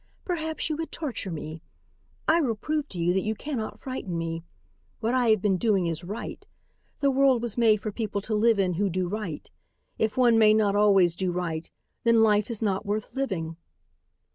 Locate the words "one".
10.17-10.39